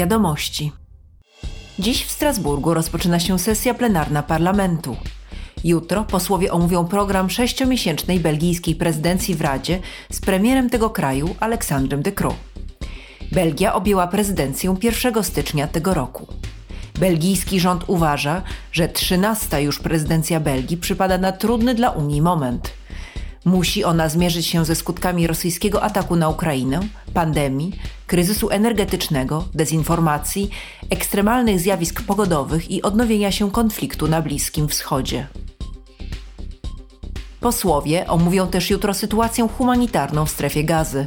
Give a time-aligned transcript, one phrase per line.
[0.00, 0.72] wiadomości.
[1.78, 4.96] Dziś w Strasburgu rozpoczyna się sesja plenarna parlamentu.
[5.64, 12.12] Jutro posłowie omówią program sześciomiesięcznej belgijskiej prezydencji w Radzie z premierem tego kraju Aleksandrem de
[12.12, 12.34] Croo.
[13.32, 16.26] Belgia objęła prezydencję 1 stycznia tego roku.
[16.98, 18.42] Belgijski rząd uważa,
[18.72, 22.70] że 13 już prezydencja Belgii przypada na trudny dla Unii moment–
[23.44, 26.80] Musi ona zmierzyć się ze skutkami rosyjskiego ataku na Ukrainę,
[27.14, 27.72] pandemii,
[28.10, 30.50] kryzysu energetycznego, dezinformacji,
[30.90, 35.26] ekstremalnych zjawisk pogodowych i odnowienia się konfliktu na Bliskim Wschodzie.
[37.40, 41.06] Posłowie omówią też jutro sytuację humanitarną w strefie gazy.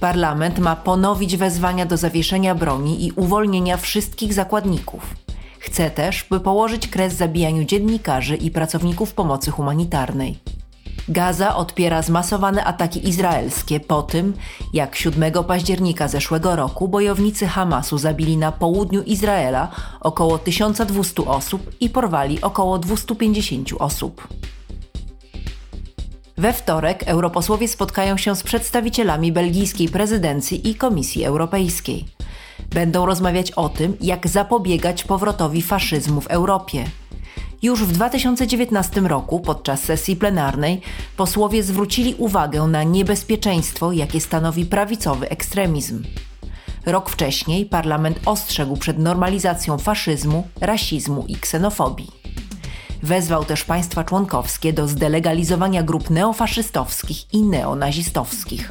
[0.00, 5.14] Parlament ma ponowić wezwania do zawieszenia broni i uwolnienia wszystkich zakładników.
[5.58, 10.38] Chce też, by położyć kres zabijaniu dziennikarzy i pracowników pomocy humanitarnej.
[11.08, 14.34] Gaza odpiera zmasowane ataki izraelskie po tym,
[14.72, 19.68] jak 7 października zeszłego roku bojownicy Hamasu zabili na południu Izraela
[20.00, 24.28] około 1200 osób i porwali około 250 osób.
[26.38, 32.04] We wtorek europosłowie spotkają się z przedstawicielami belgijskiej prezydencji i Komisji Europejskiej.
[32.70, 36.84] Będą rozmawiać o tym, jak zapobiegać powrotowi faszyzmu w Europie–
[37.62, 40.80] już w 2019 roku, podczas sesji plenarnej,
[41.16, 46.02] posłowie zwrócili uwagę na niebezpieczeństwo, jakie stanowi prawicowy ekstremizm.
[46.86, 52.10] Rok wcześniej parlament ostrzegł przed normalizacją faszyzmu, rasizmu i ksenofobii.
[53.02, 58.70] Wezwał też państwa członkowskie do zdelegalizowania grup neofaszystowskich i neonazistowskich.